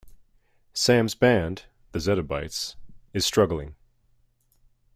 [0.73, 2.73] Sam's band, the Zetta Bytes,
[3.13, 3.75] is struggling.